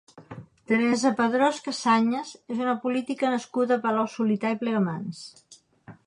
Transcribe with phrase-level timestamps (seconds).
[0.69, 5.21] Teresa Padrós Casañas és una política nascuda a Palau-solità i Plegamans.